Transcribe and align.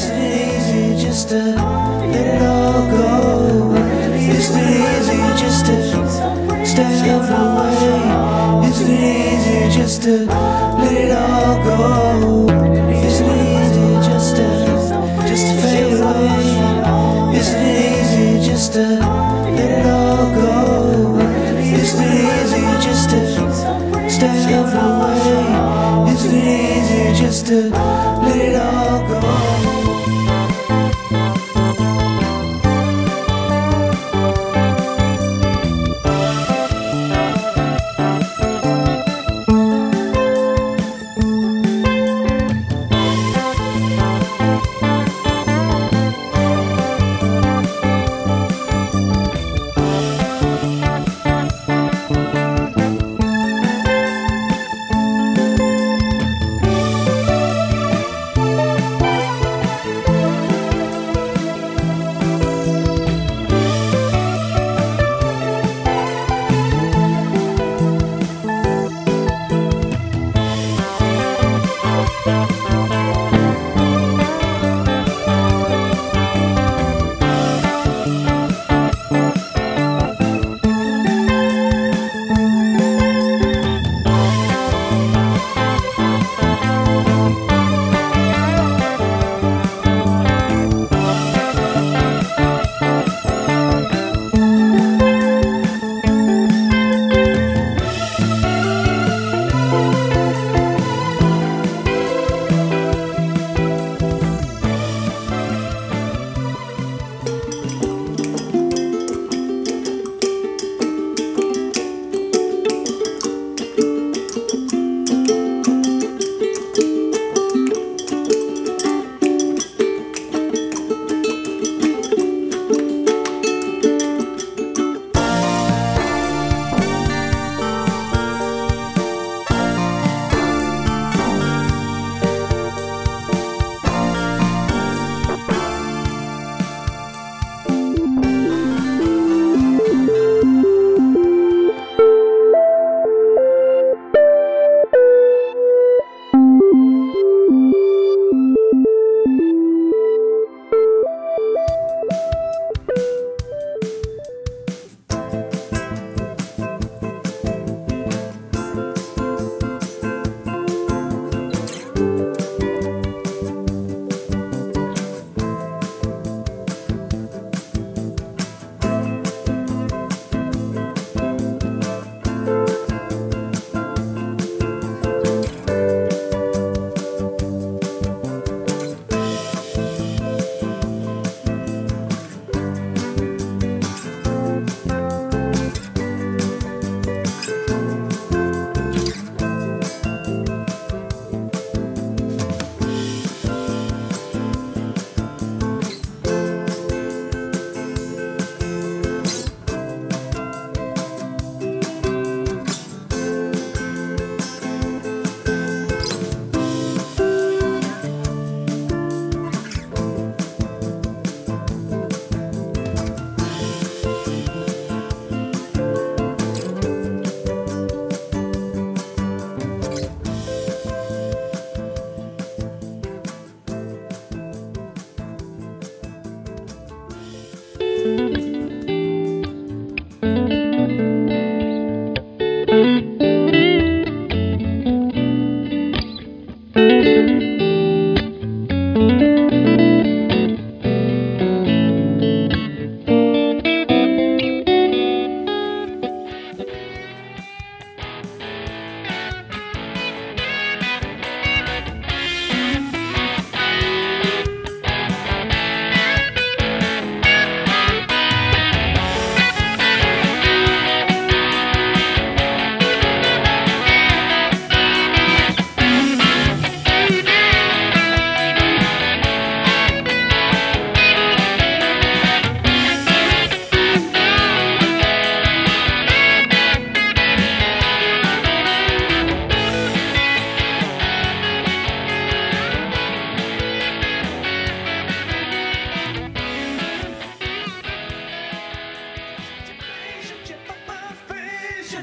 Isn't 0.00 0.16
it 0.16 0.56
easy 0.56 1.04
just 1.04 1.28
to 1.28 1.36
let 1.36 2.16
it 2.16 2.40
all 2.40 2.88
go? 2.88 3.74
Isn't 4.16 4.58
it 4.58 4.80
easy 4.96 5.20
just 5.36 5.66
to 5.66 5.76
step 6.64 7.04
away? 7.28 8.66
Isn't 8.66 8.90
it 8.90 9.02
easy 9.28 9.76
just 9.76 10.02
to 10.04 10.24
let 10.24 10.92
it 10.92 11.12
all 11.12 11.62
go? 11.62 12.48
Isn't 12.48 13.28
it 13.28 13.44
easy 13.60 13.88
just 14.08 14.36
to 14.36 14.46
just 15.28 15.48
fade 15.60 15.92
away? 16.00 17.36
Isn't 17.36 17.60
it 17.60 18.00
easy 18.00 18.50
just 18.50 18.72
to 18.72 18.86
let 19.52 19.70
it 19.70 19.86
all 19.86 20.32
go? 20.34 21.20
Isn't 21.60 22.04
it 22.04 22.24
easy 22.40 22.64
just 22.88 23.10
to 23.10 23.20
step 24.08 24.48
away? 24.72 26.10
Isn't 26.10 26.38
it 26.38 26.44
easy 26.78 27.22
just 27.22 27.46
to 27.48 27.68
let 27.68 28.36
it 28.36 28.56
all? 28.56 28.99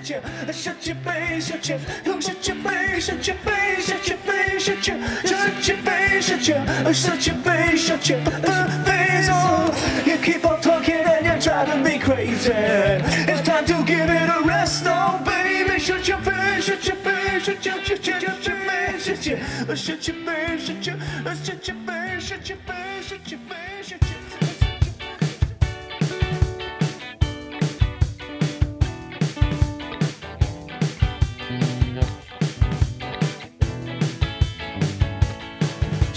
shut 0.06 0.86
your, 0.86 0.96
face, 0.98 1.48
shut 1.48 1.70
your, 1.70 1.80
come 2.04 2.22
shut 2.22 2.48
your 2.48 2.56
face, 2.58 3.06
shut 3.06 3.28
your 3.28 3.36
face, 3.38 3.88
shut 3.88 4.08
your 4.08 4.18
face, 4.18 4.64
shut 4.64 4.88
your, 4.88 5.08
shut 5.26 5.68
your 5.68 5.78
face, 5.78 6.26
shut 6.26 6.48
your, 6.48 6.94
shut 6.94 7.28
your 7.28 7.36
face, 7.38 7.88
shut 7.88 8.10
your 8.10 8.20
face. 8.20 9.28
Oh, 9.30 10.04
you 10.06 10.18
keep 10.18 10.46
on 10.46 10.62
talking 10.62 10.96
and 10.96 11.26
you're 11.26 11.40
driving 11.40 11.84
me 11.84 11.98
crazy. 12.00 12.52
It's 12.54 13.48
time 13.48 13.66
to 13.66 13.84
give 13.86 14.10
it 14.10 14.30
a 14.30 14.42
rest, 14.46 14.84
oh 14.86 15.22
baby. 15.26 15.80
Shut 15.80 16.08
your 16.08 16.20
face, 16.20 16.66
shut 16.66 16.86
your 16.86 16.96
face, 16.98 17.44
shut 17.44 17.66
your, 17.66 17.84
shut 17.84 18.08
your, 18.08 18.20
shut 18.20 18.48
your 18.48 18.56
face, 18.56 19.06
shut 19.06 19.26
your, 19.26 19.76
shut 19.76 20.08
your 20.08 20.16
face, 20.26 20.66
shut 20.66 20.88
your, 20.88 20.96
face, 20.96 21.44
shut 21.44 21.68
your 21.68 21.78
face, 21.78 23.08
shut 23.08 23.32
your 23.32 23.40
face, 23.40 23.88
shut 23.88 24.02
your. 24.42 24.47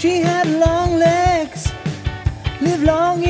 She 0.01 0.17
had 0.21 0.47
long 0.47 0.97
legs, 0.97 1.71
lived 2.59 2.81
long 2.81 3.23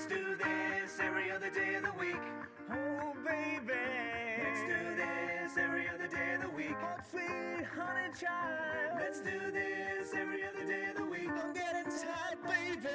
Let's 0.00 0.14
do 0.14 0.34
this 0.34 0.98
every 0.98 1.30
other 1.30 1.50
day 1.50 1.74
of 1.74 1.82
the 1.82 1.92
week. 2.00 2.22
Oh, 2.70 3.12
baby. 3.22 3.74
Let's 4.42 4.62
do 4.62 4.96
this 4.96 5.58
every 5.58 5.90
other 5.90 6.06
day 6.08 6.36
of 6.36 6.40
the 6.40 6.56
week. 6.56 6.76
Oh, 6.80 6.96
sweet 7.10 7.66
honey 7.76 8.08
child. 8.18 8.96
Let's 8.96 9.20
do 9.20 9.38
this 9.52 10.14
every 10.14 10.42
other 10.42 10.64
day 10.64 10.86
of 10.88 10.96
the 10.96 11.04
week. 11.04 11.28
I'm 11.28 11.52
getting 11.52 11.84
tired, 11.84 12.42
baby. 12.48 12.88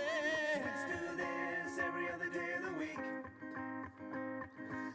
Let's 0.63 0.83
do 0.89 1.15
this 1.15 1.77
every 1.77 2.09
other 2.09 2.29
day 2.29 2.53
of 2.57 2.73
the 2.73 2.79
week. 2.79 2.99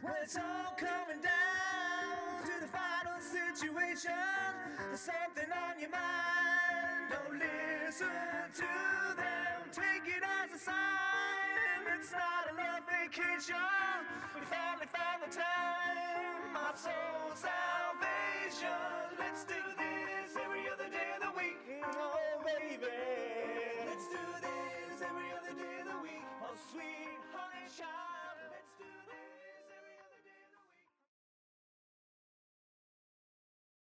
When 0.01 0.13
it's 0.21 0.35
all 0.35 0.75
coming 0.75 1.21
down 1.23 2.43
to 2.43 2.59
the 2.59 2.67
final 2.67 3.21
situation, 3.21 4.11
there's 4.89 4.99
something 4.99 5.49
on 5.49 5.79
your 5.79 5.91
mind. 5.91 7.07
Don't 7.09 7.39
listen 7.39 8.07
to 8.55 9.15
them. 9.15 9.61
Take 9.71 10.13
it 10.13 10.23
as 10.43 10.51
a 10.53 10.59
sign 10.59 11.40
it's 11.95 12.11
not 12.11 12.47
a 12.49 12.53
love 12.55 12.83
vacation. 12.87 13.55
We 14.35 14.41
finally 14.45 14.87
found 14.91 15.21
the 15.23 15.35
time, 15.35 16.53
my 16.53 16.71
soul's 16.75 17.43
salvation. 17.43 18.69
Let's 19.19 19.43
do 19.43 19.55
this. 19.77 20.10